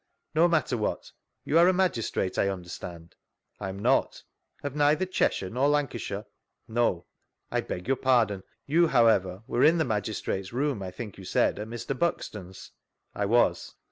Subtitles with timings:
[0.33, 1.11] No matter what.
[1.45, 3.13] You are a magistrate, I under stand?—
[3.59, 4.23] I am not.
[4.63, 6.25] Of Ddther Cheshire nor Lancashire?—
[6.67, 7.05] No.
[7.51, 8.41] I beg your pardon.
[8.65, 11.95] You, however, vere in the magistrates' room, I think you said, at Mr.
[11.95, 12.71] Bux< ton's?—
[13.13, 13.75] I was.